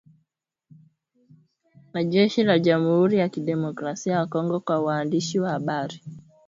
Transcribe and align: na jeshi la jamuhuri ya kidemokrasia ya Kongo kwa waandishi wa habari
na 1.93 2.03
jeshi 2.03 2.43
la 2.43 2.59
jamuhuri 2.59 3.17
ya 3.17 3.29
kidemokrasia 3.29 4.13
ya 4.13 4.25
Kongo 4.25 4.59
kwa 4.59 4.81
waandishi 4.81 5.39
wa 5.39 5.49
habari 5.49 6.01